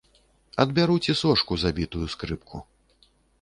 Адбяруць 0.63 1.09
і 1.13 1.15
сошку 1.21 1.59
за 1.65 1.73
бітую 1.81 2.05
скрыпку. 2.15 2.63